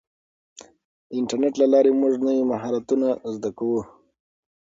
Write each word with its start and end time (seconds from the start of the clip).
د 1.07 1.11
انټرنیټ 1.19 1.53
له 1.61 1.67
لارې 1.73 1.91
موږ 2.01 2.13
نوي 2.25 2.41
مهارتونه 2.51 3.07
زده 3.35 3.49
کوو. 3.57 3.81